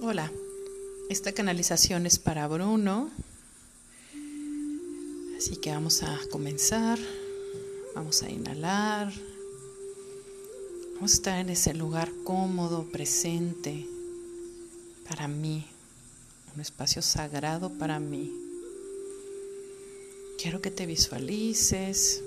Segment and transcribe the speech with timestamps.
[0.00, 0.30] Hola,
[1.08, 3.10] esta canalización es para Bruno,
[5.38, 6.98] así que vamos a comenzar,
[7.94, 9.12] vamos a inhalar,
[10.94, 13.86] vamos a estar en ese lugar cómodo, presente.
[15.08, 15.64] Para mí,
[16.54, 18.32] un espacio sagrado para mí.
[20.42, 22.20] Quiero que te visualices.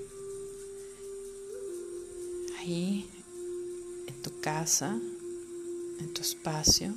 [2.60, 3.10] Ahí
[4.08, 4.98] en tu casa,
[6.00, 6.96] en tu espacio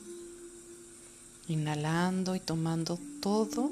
[1.51, 3.71] inhalando y tomando todo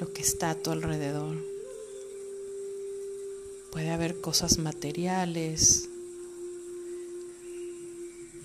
[0.00, 1.36] lo que está a tu alrededor.
[3.72, 5.88] Puede haber cosas materiales,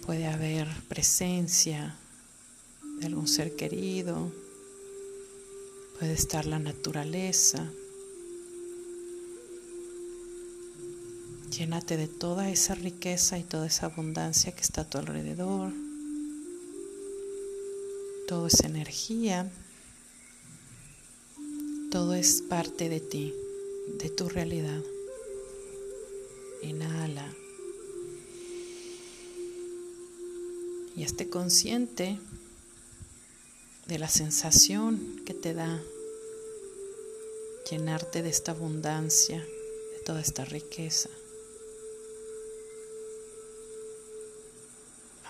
[0.06, 1.96] puede haber presencia
[3.00, 4.32] de algún ser querido,
[6.00, 7.72] puede estar la naturaleza.
[11.52, 15.72] Llénate de toda esa riqueza y toda esa abundancia que está a tu alrededor
[18.28, 19.52] todo es energía,
[21.92, 23.34] todo es parte de ti,
[24.00, 24.82] de tu realidad.
[26.62, 27.34] Inhala.
[30.96, 32.18] Y esté consciente
[33.88, 35.82] de la sensación que te da
[37.70, 41.10] llenarte de esta abundancia, de toda esta riqueza.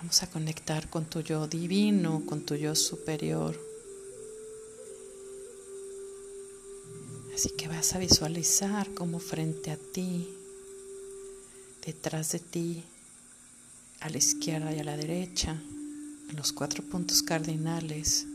[0.03, 3.57] Vamos a conectar con tu yo divino, con tu yo superior.
[7.33, 10.27] Así que vas a visualizar como frente a ti,
[11.85, 12.83] detrás de ti,
[14.01, 15.51] a la izquierda y a la derecha,
[16.29, 18.25] en los cuatro puntos cardinales,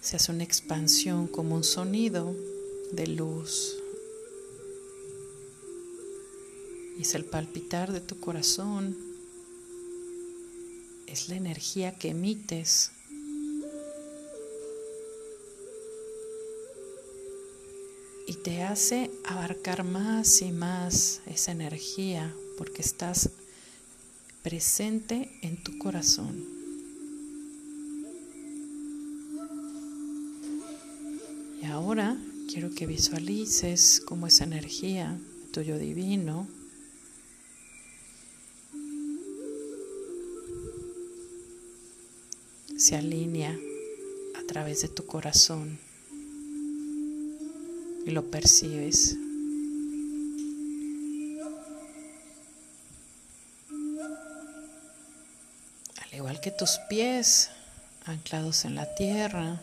[0.00, 2.34] se hace una expansión como un sonido
[2.90, 3.76] de luz.
[6.98, 9.11] Y es el palpitar de tu corazón
[11.12, 12.90] es la energía que emites.
[18.26, 23.28] Y te hace abarcar más y más esa energía porque estás
[24.42, 26.46] presente en tu corazón.
[31.60, 32.16] Y ahora
[32.50, 35.20] quiero que visualices cómo esa energía,
[35.52, 36.48] tuyo divino,
[42.82, 43.56] se alinea
[44.34, 45.78] a través de tu corazón
[48.04, 49.14] y lo percibes.
[56.02, 57.50] Al igual que tus pies
[58.04, 59.62] anclados en la tierra,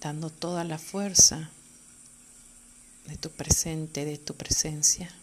[0.00, 1.50] dando toda la fuerza
[3.08, 5.14] de tu presente, de tu presencia.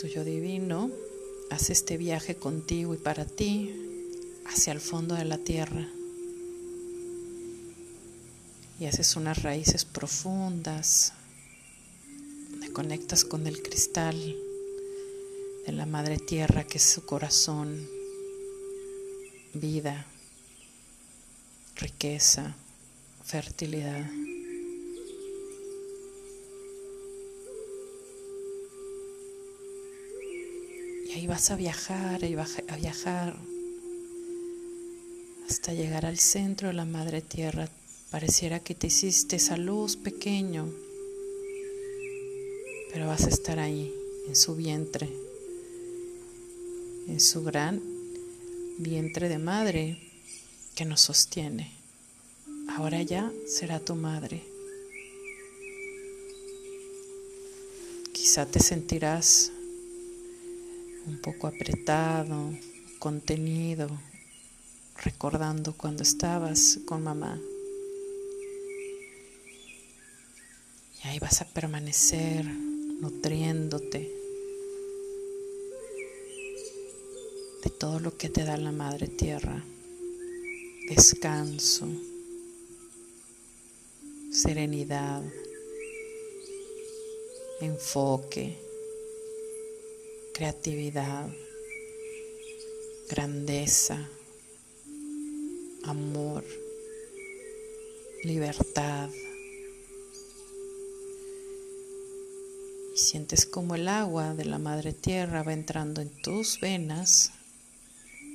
[0.00, 1.13] Tuyo divino
[1.54, 3.72] Haz este viaje contigo y para ti
[4.44, 5.88] hacia el fondo de la tierra.
[8.80, 11.12] Y haces unas raíces profundas.
[12.60, 14.16] Te conectas con el cristal
[15.64, 17.88] de la madre tierra que es su corazón,
[19.52, 20.06] vida,
[21.76, 22.56] riqueza,
[23.22, 24.10] fertilidad.
[31.14, 33.36] Ahí vas a viajar, y a viajar
[35.48, 37.68] hasta llegar al centro de la madre tierra.
[38.10, 40.68] Pareciera que te hiciste esa luz pequeño,
[42.92, 43.94] pero vas a estar ahí,
[44.26, 45.08] en su vientre,
[47.06, 47.80] en su gran
[48.78, 49.98] vientre de madre
[50.74, 51.72] que nos sostiene.
[52.70, 54.42] Ahora ya será tu madre.
[58.12, 59.52] Quizá te sentirás
[61.06, 62.52] un poco apretado,
[62.98, 63.88] contenido,
[65.02, 67.40] recordando cuando estabas con mamá.
[71.02, 74.10] Y ahí vas a permanecer nutriéndote
[77.62, 79.62] de todo lo que te da la Madre Tierra.
[80.88, 81.88] Descanso,
[84.30, 85.22] serenidad,
[87.60, 88.58] enfoque
[90.34, 91.28] creatividad,
[93.08, 94.10] grandeza,
[95.84, 96.44] amor,
[98.24, 99.10] libertad.
[102.92, 107.30] Y sientes como el agua de la madre tierra va entrando en tus venas,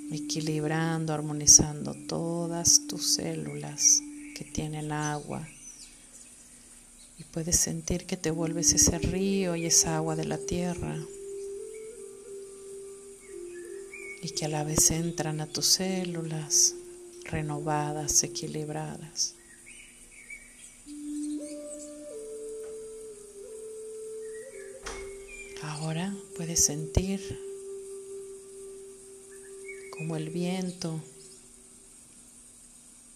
[0.10, 4.00] equilibrando, armonizando todas tus células
[4.38, 5.46] que tienen agua.
[7.18, 10.98] Y puedes sentir que te vuelves ese río y esa agua de la tierra
[14.22, 16.76] y que a la vez entran a tus células
[17.24, 19.36] renovadas, equilibradas.
[25.62, 27.22] Ahora puedes sentir
[29.98, 31.02] como el viento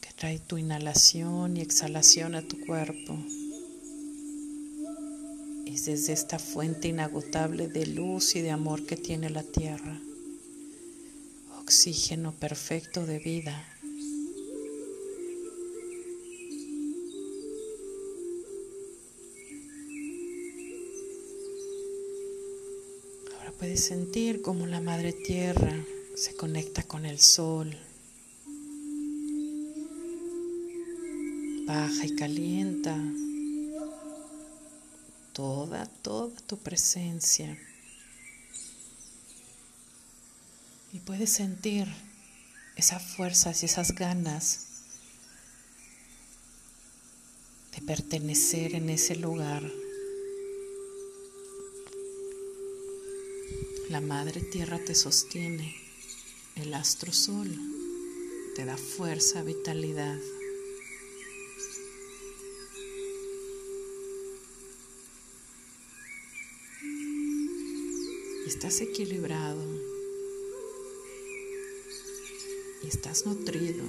[0.02, 3.18] que trae tu inhalación y exhalación a tu cuerpo.
[5.66, 10.00] Es desde esta fuente inagotable de luz y de amor que tiene la tierra.
[11.64, 13.66] Oxígeno perfecto de vida.
[23.38, 25.74] Ahora puedes sentir como la madre tierra
[26.16, 27.76] se conecta con el sol,
[31.66, 32.98] baja y calienta
[35.32, 37.58] toda, toda tu presencia.
[40.92, 41.88] Y puedes sentir
[42.76, 44.68] esa fuerza y esas ganas
[47.76, 49.64] de pertenecer en ese lugar.
[53.90, 55.76] La Madre Tierra te sostiene.
[56.56, 57.50] El astro sol
[58.56, 60.20] te da fuerza, vitalidad.
[68.48, 69.93] Estás equilibrado.
[72.84, 73.84] Y estás nutrido.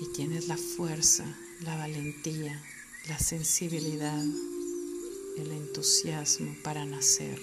[0.00, 1.24] Y tienes la fuerza,
[1.62, 2.62] la valentía,
[3.08, 4.24] la sensibilidad,
[5.36, 7.38] el entusiasmo para nacer.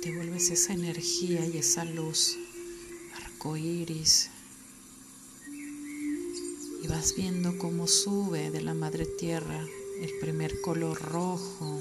[0.00, 2.38] te vuelves esa energía y esa luz
[3.16, 4.30] arcoíris
[6.82, 9.66] y vas viendo cómo sube de la madre tierra
[10.00, 11.80] el primer color rojo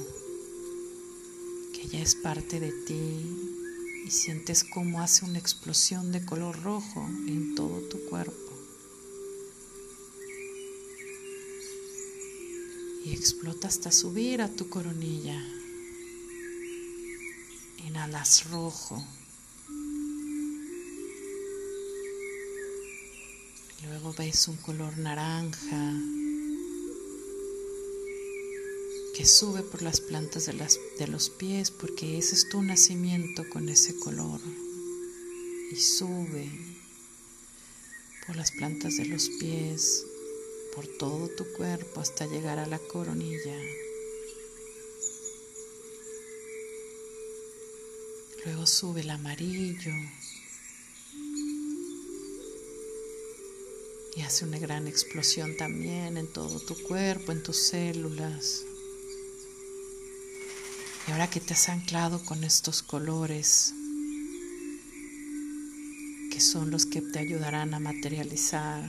[1.90, 3.64] que ya es parte de ti
[4.06, 8.34] y sientes cómo hace una explosión de color rojo en todo tu cuerpo.
[13.06, 15.42] Y explota hasta subir a tu coronilla
[17.86, 19.04] inhalas rojo.
[23.86, 25.94] Luego ves un color naranja
[29.18, 33.50] que sube por las plantas de, las, de los pies porque ese es tu nacimiento
[33.50, 34.40] con ese color.
[35.72, 36.52] Y sube
[38.28, 40.06] por las plantas de los pies,
[40.76, 43.60] por todo tu cuerpo hasta llegar a la coronilla.
[48.46, 49.94] Luego sube el amarillo
[54.16, 58.64] y hace una gran explosión también en todo tu cuerpo, en tus células.
[61.08, 63.74] Y ahora que te has anclado con estos colores,
[66.32, 68.84] que son los que te ayudarán a materializar,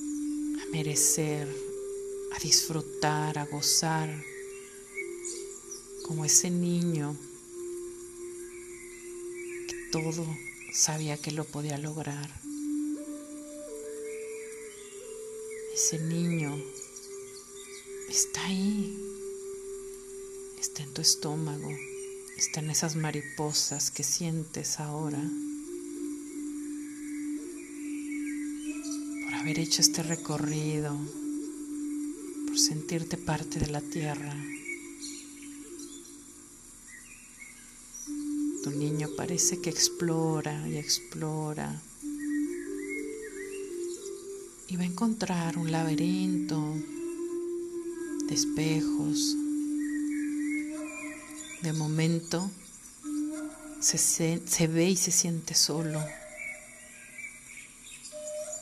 [0.00, 1.48] a merecer,
[2.32, 4.08] a disfrutar, a gozar,
[6.06, 7.16] como ese niño
[9.90, 10.26] todo
[10.72, 12.28] sabía que lo podía lograr.
[15.74, 16.54] Ese niño
[18.08, 19.05] está ahí,
[20.82, 21.70] en tu estómago,
[22.36, 25.22] está en esas mariposas que sientes ahora.
[29.24, 30.96] Por haber hecho este recorrido,
[32.46, 34.34] por sentirte parte de la tierra.
[38.64, 41.80] Tu niño parece que explora y explora
[44.68, 46.60] y va a encontrar un laberinto
[48.28, 49.36] de espejos.
[51.62, 52.50] De momento
[53.80, 56.04] se, ve y se siente solo,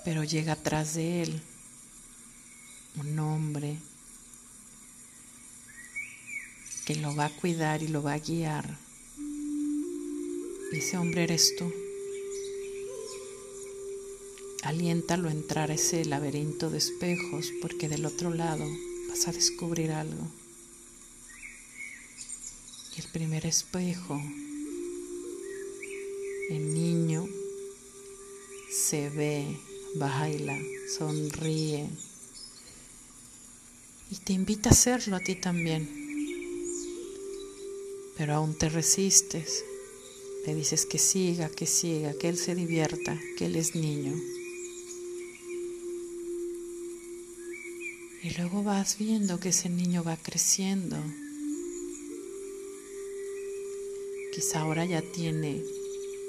[0.05, 1.43] pero llega atrás de él
[3.01, 3.77] un hombre
[6.85, 8.85] que lo va a cuidar y lo va a guiar
[10.77, 11.73] ese hombre eres tú.
[14.63, 18.65] Aliéntalo a entrar a ese laberinto de espejos porque del otro lado
[19.09, 20.27] vas a descubrir algo.
[22.97, 24.21] Y el primer espejo,
[26.51, 27.27] el niño
[28.71, 29.59] se ve,
[29.97, 30.57] baila,
[30.97, 31.89] sonríe
[34.11, 35.89] y te invita a hacerlo a ti también.
[38.17, 39.65] Pero aún te resistes
[40.47, 44.13] le dices que siga, que siga, que él se divierta, que él es niño.
[48.23, 50.97] Y luego vas viendo que ese niño va creciendo.
[54.35, 55.63] Quizá ahora ya tiene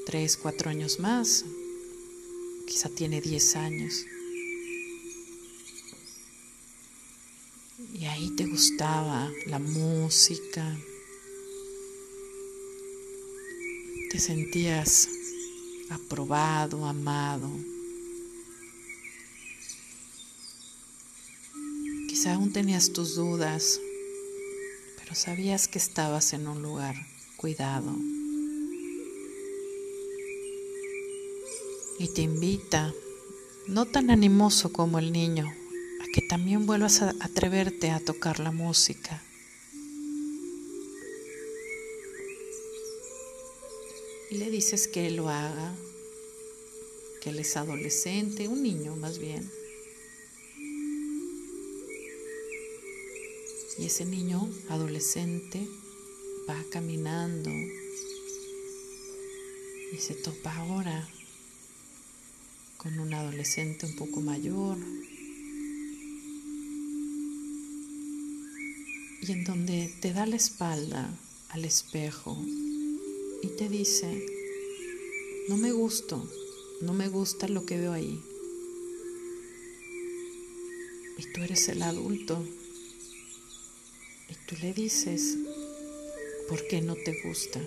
[0.06, 1.44] 3, 4 años más.
[2.68, 4.06] Quizá tiene 10 años.
[7.96, 10.78] Y ahí te gustaba la música.
[14.12, 15.10] Te sentías
[15.90, 17.50] aprobado, amado.
[22.08, 23.82] Quizá aún tenías tus dudas,
[25.00, 27.15] pero sabías que estabas en un lugar
[27.46, 27.96] cuidado.
[32.00, 32.92] Y te invita,
[33.68, 35.46] no tan animoso como el niño,
[36.02, 39.22] a que también vuelvas a atreverte a tocar la música.
[44.32, 45.76] Y le dices que lo haga,
[47.22, 49.48] que él es adolescente, un niño más bien.
[53.78, 55.68] Y ese niño adolescente
[56.50, 57.50] va caminando
[59.94, 61.08] y se topa ahora
[62.78, 64.78] con un adolescente un poco mayor
[69.22, 71.10] y en donde te da la espalda
[71.50, 72.38] al espejo
[73.42, 74.26] y te dice,
[75.50, 76.30] no me gusto,
[76.82, 78.22] no me gusta lo que veo ahí.
[81.18, 82.44] Y tú eres el adulto
[84.30, 85.38] y tú le dices,
[86.48, 87.60] ¿por qué no te gusta?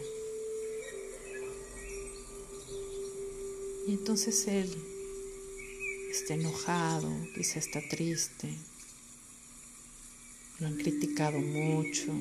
[3.86, 4.70] Y entonces él
[6.10, 8.48] está enojado, quizá está triste,
[10.60, 12.12] lo han criticado mucho,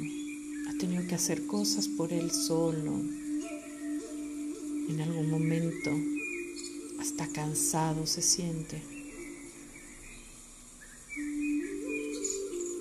[0.70, 2.94] ha tenido que hacer cosas por él solo,
[4.90, 5.92] en algún momento
[7.00, 8.82] hasta cansado se siente.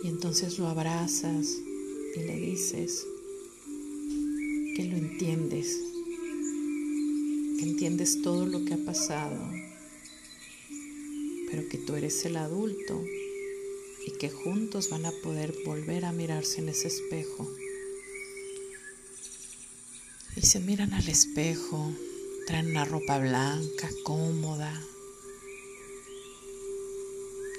[0.04, 1.58] Y entonces lo abrazas
[2.14, 3.04] y le dices
[4.76, 5.80] que lo entiendes,
[7.58, 9.40] que entiendes todo lo que ha pasado,
[11.50, 13.02] pero que tú eres el adulto
[14.06, 17.50] y que juntos van a poder volver a mirarse en ese espejo.
[20.36, 21.90] Y se miran al espejo,
[22.46, 24.78] traen una ropa blanca, cómoda.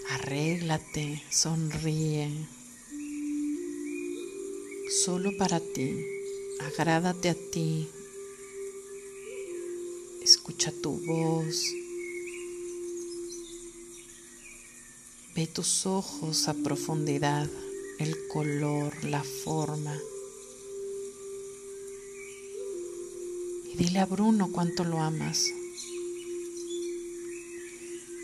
[0.09, 2.29] Arréglate, sonríe.
[5.03, 6.16] Solo para ti,
[6.61, 7.87] agrádate a ti.
[10.23, 11.73] Escucha tu voz.
[15.35, 17.47] Ve tus ojos a profundidad,
[17.99, 19.95] el color, la forma.
[23.77, 25.45] Dile a Bruno cuánto lo amas.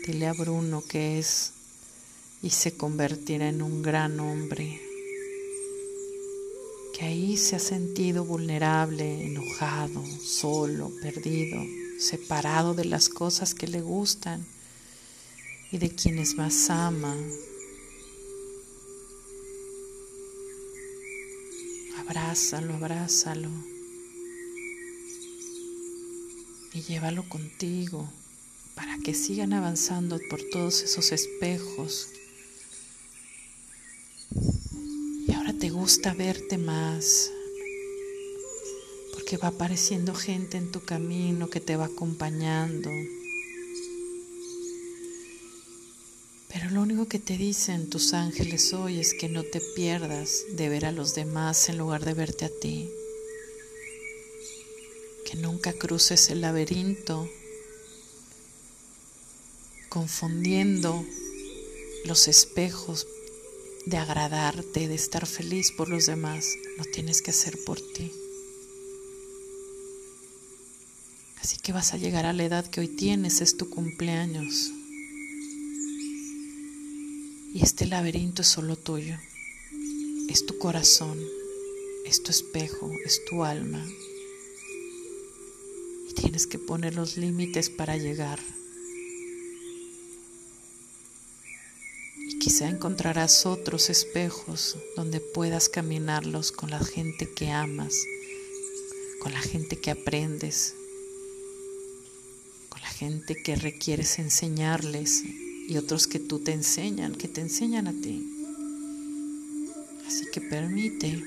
[0.06, 1.52] Dile a Bruno que es
[2.42, 4.83] y se convertirá en un gran hombre.
[6.96, 11.60] Que ahí se ha sentido vulnerable, enojado, solo, perdido,
[11.98, 14.46] separado de las cosas que le gustan
[15.72, 17.16] y de quienes más ama.
[21.98, 23.50] Abrázalo, abrázalo
[26.74, 28.08] y llévalo contigo
[28.74, 32.08] para que sigan avanzando por todos esos espejos.
[35.26, 37.30] Y ahora te gusta verte más,
[39.12, 42.88] porque va apareciendo gente en tu camino que te va acompañando.
[46.48, 50.70] Pero lo único que te dicen tus ángeles hoy es que no te pierdas de
[50.70, 52.88] ver a los demás en lugar de verte a ti
[55.36, 57.28] nunca cruces el laberinto
[59.88, 61.04] confundiendo
[62.04, 63.06] los espejos
[63.86, 66.46] de agradarte, de estar feliz por los demás.
[66.78, 68.12] Lo tienes que hacer por ti.
[71.40, 74.70] Así que vas a llegar a la edad que hoy tienes, es tu cumpleaños.
[77.52, 79.16] Y este laberinto es solo tuyo.
[80.28, 81.18] Es tu corazón,
[82.06, 83.84] es tu espejo, es tu alma,
[86.14, 88.40] Tienes que poner los límites para llegar.
[92.44, 98.04] Quizá encontrarás otros espejos donde puedas caminarlos con la gente que amas,
[99.22, 100.74] con la gente que aprendes,
[102.68, 107.86] con la gente que requieres enseñarles y otros que tú te enseñan, que te enseñan
[107.86, 108.22] a ti.
[110.06, 111.24] Así que permite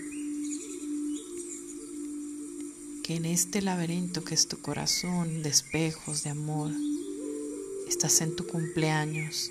[3.01, 6.69] que en este laberinto que es tu corazón de espejos, de amor,
[7.89, 9.49] estás en tu cumpleaños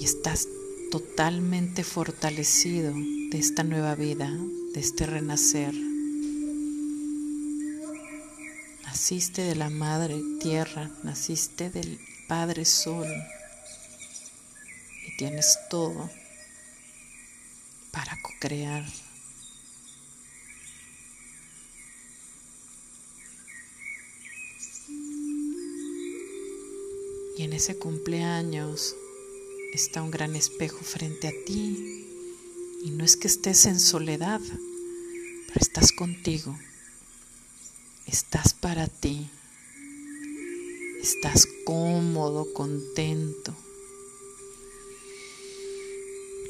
[0.00, 0.48] y estás
[0.90, 4.30] totalmente fortalecido de esta nueva vida,
[4.72, 5.74] de este renacer.
[8.82, 13.06] Naciste de la Madre Tierra, naciste del Padre Sol
[15.06, 16.08] y tienes todo
[17.90, 18.86] para co-crear.
[27.36, 28.94] Y en ese cumpleaños
[29.72, 32.06] está un gran espejo frente a ti.
[32.82, 36.58] Y no es que estés en soledad, pero estás contigo.
[38.06, 39.28] Estás para ti.
[41.00, 43.56] Estás cómodo, contento.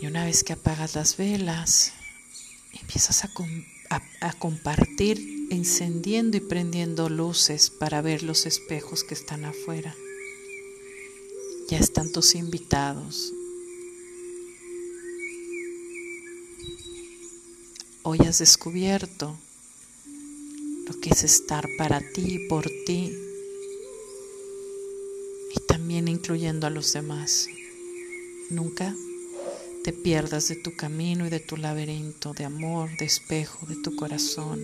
[0.01, 1.93] Y una vez que apagas las velas,
[2.73, 3.31] empiezas a,
[4.21, 9.95] a, compartir encendiendo y prendiendo luces para ver los espejos que están afuera.
[11.71, 13.33] Ya están tus invitados.
[18.03, 19.39] Hoy has descubierto
[20.89, 23.17] lo que es estar para ti y por ti
[25.55, 27.47] y también incluyendo a los demás.
[28.51, 28.93] Nunca
[29.85, 33.95] te pierdas de tu camino y de tu laberinto de amor, de espejo, de tu
[33.95, 34.61] corazón.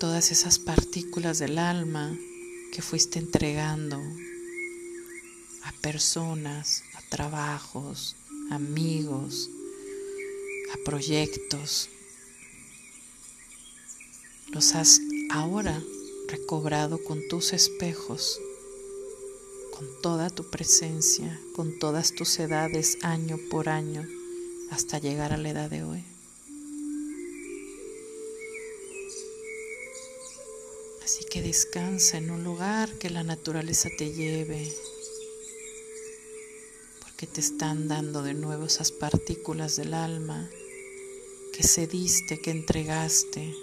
[0.00, 2.18] Todas esas partículas del alma
[2.72, 4.00] que fuiste entregando
[5.62, 8.16] a personas, a trabajos,
[8.50, 9.50] amigos,
[10.72, 11.88] a proyectos.
[14.48, 15.82] Los has ahora
[16.28, 18.40] recobrado con tus espejos,
[19.76, 24.06] con toda tu presencia, con todas tus edades año por año,
[24.70, 26.15] hasta llegar a la edad de hoy.
[31.16, 34.70] Así que descansa en un lugar que la naturaleza te lleve,
[37.00, 40.46] porque te están dando de nuevo esas partículas del alma
[41.54, 43.54] que cediste, que entregaste.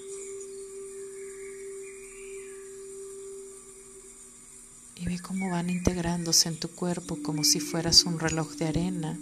[4.96, 9.20] Y ve cómo van integrándose en tu cuerpo como si fueras un reloj de arena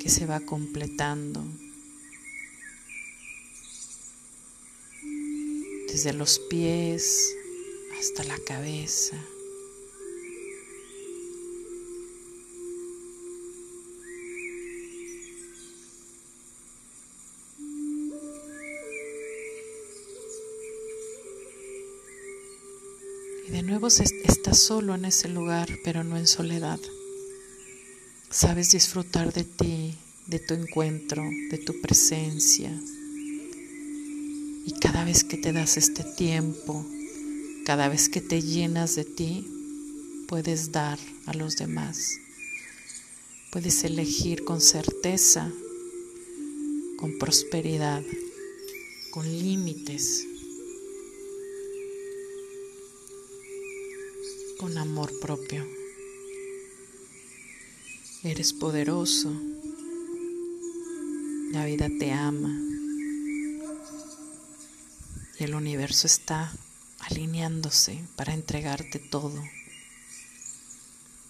[0.00, 1.44] que se va completando.
[6.06, 7.34] Desde los pies
[7.98, 9.16] hasta la cabeza.
[23.48, 26.78] Y de nuevo estás solo en ese lugar, pero no en soledad.
[28.30, 32.70] Sabes disfrutar de ti, de tu encuentro, de tu presencia,
[34.66, 36.84] y cada vez que te das este tiempo,
[37.64, 39.46] cada vez que te llenas de ti,
[40.26, 42.18] puedes dar a los demás.
[43.52, 45.52] Puedes elegir con certeza,
[46.98, 48.02] con prosperidad,
[49.12, 50.26] con límites,
[54.58, 55.64] con amor propio.
[58.24, 59.32] Eres poderoso.
[61.52, 62.75] La vida te ama
[65.38, 66.52] y el universo está
[67.00, 69.42] alineándose para entregarte todo,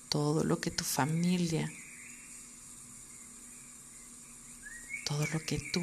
[0.08, 1.70] todo lo que tu familia,
[5.06, 5.80] todo lo que tú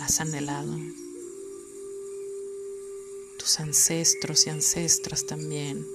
[0.00, 0.76] has anhelado,
[3.38, 5.86] tus ancestros y ancestras también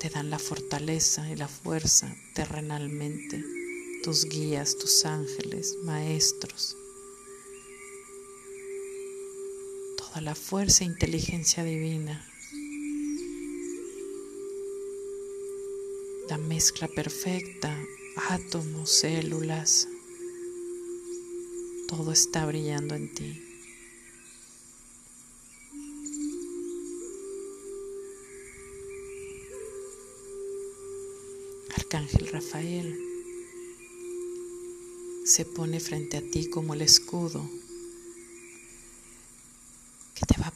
[0.00, 3.44] te dan la fortaleza y la fuerza terrenalmente,
[4.04, 6.77] tus guías, tus ángeles, maestros
[10.16, 12.24] la fuerza e inteligencia divina.
[16.28, 17.72] La mezcla perfecta,
[18.28, 19.86] átomos, células,
[21.86, 23.42] todo está brillando en ti.
[31.76, 32.98] Arcángel Rafael
[35.24, 37.48] se pone frente a ti como el escudo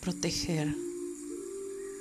[0.03, 0.75] proteger,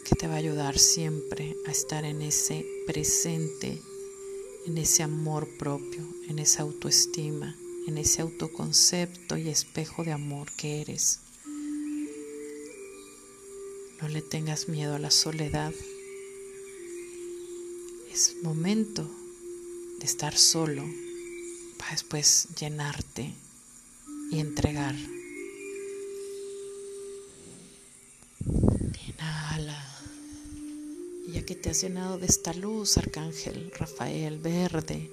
[0.04, 3.80] que te va a ayudar siempre a estar en ese presente,
[4.66, 7.56] en ese amor propio, en esa autoestima,
[7.88, 11.20] en ese autoconcepto y espejo de amor que eres.
[14.02, 15.72] No le tengas miedo a la soledad.
[18.12, 19.08] Es momento
[20.00, 20.84] de estar solo
[21.78, 23.32] para después llenarte
[24.32, 24.96] y entregar.
[31.56, 35.10] Te has llenado de esta luz, Arcángel Rafael Verde.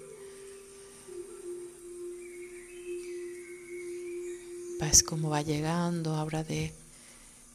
[4.80, 6.72] Ves cómo va llegando, habla de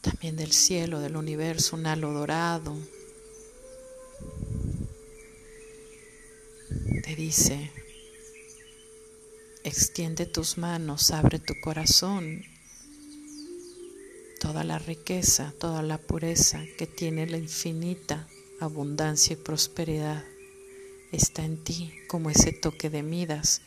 [0.01, 2.75] también del cielo, del universo, un halo dorado.
[7.03, 7.71] Te dice,
[9.63, 12.43] extiende tus manos, abre tu corazón.
[14.39, 18.27] Toda la riqueza, toda la pureza que tiene la infinita
[18.63, 20.23] abundancia y prosperidad
[21.11, 23.61] está en ti, como ese toque de Midas,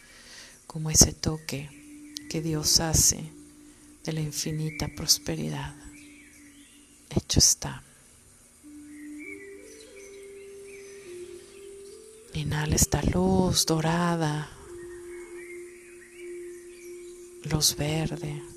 [0.66, 1.70] como ese toque
[2.28, 3.30] que Dios hace
[4.04, 5.74] de la infinita prosperidad.
[7.10, 7.82] Hecho está.
[12.34, 14.50] Inhala esta luz dorada,
[17.44, 18.55] luz verde.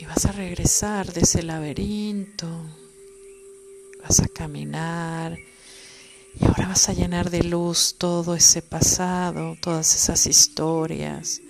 [0.00, 2.48] Y vas a regresar de ese laberinto,
[4.02, 5.38] vas a caminar
[6.40, 11.42] y ahora vas a llenar de luz todo ese pasado, todas esas historias,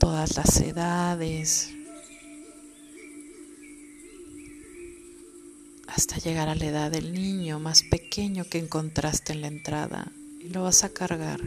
[0.00, 1.70] todas las edades,
[5.86, 10.48] hasta llegar a la edad del niño más pequeño que encontraste en la entrada y
[10.48, 11.40] lo vas a cargar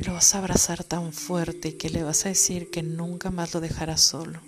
[0.00, 3.30] y lo vas a abrazar tan fuerte y que le vas a decir que nunca
[3.30, 4.40] más lo dejarás solo.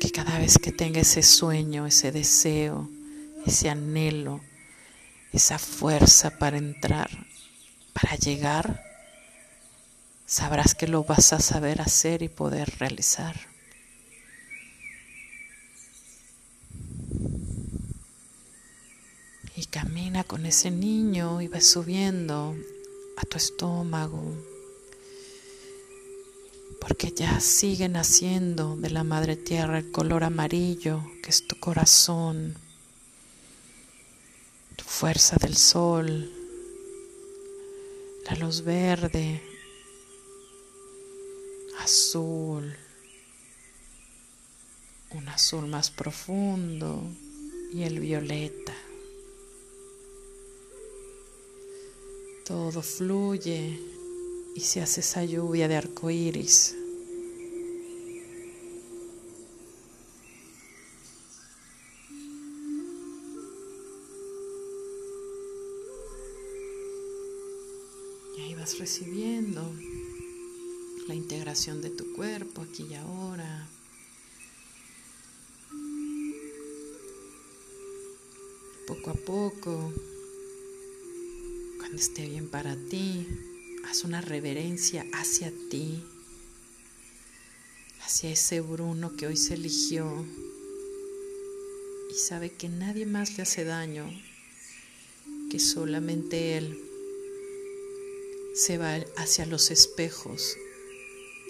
[0.00, 2.90] Que cada vez que tenga ese sueño, ese deseo,
[3.46, 4.42] ese anhelo,
[5.32, 7.08] esa fuerza para entrar,
[7.94, 8.84] para llegar,
[10.26, 13.34] sabrás que lo vas a saber hacer y poder realizar.
[19.56, 22.54] Y camina con ese niño y va subiendo
[23.16, 24.22] a tu estómago,
[26.80, 32.56] porque ya sigue naciendo de la madre tierra el color amarillo que es tu corazón,
[34.76, 36.30] tu fuerza del sol,
[38.28, 39.42] la luz verde,
[41.80, 42.76] azul,
[45.10, 47.02] un azul más profundo
[47.72, 48.74] y el violeta.
[52.44, 53.80] Todo fluye
[54.54, 56.76] y se hace esa lluvia de arco iris.
[68.36, 69.62] Y ahí vas recibiendo
[71.08, 73.68] la integración de tu cuerpo aquí y ahora.
[78.86, 79.92] Poco a poco
[81.94, 83.26] esté bien para ti,
[83.86, 86.02] haz una reverencia hacia ti,
[88.04, 90.26] hacia ese Bruno que hoy se eligió
[92.10, 94.10] y sabe que nadie más le hace daño,
[95.50, 96.78] que solamente él
[98.54, 100.56] se va hacia los espejos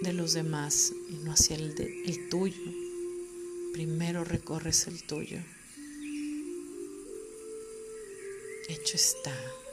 [0.00, 2.62] de los demás y no hacia el, el tuyo.
[3.72, 5.38] Primero recorres el tuyo.
[8.68, 9.63] Hecho está.